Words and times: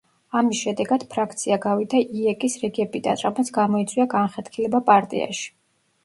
ამის 0.39 0.59
შედეგად 0.67 1.03
ფრაქცია 1.09 1.57
გავიდა 1.65 1.99
იეკ-ის 2.21 2.55
რიგებიდან, 2.61 3.19
რამაც 3.25 3.51
გამოიწვია 3.57 4.07
განხეთქილება 4.15 4.81
პარტიაში. 4.89 5.45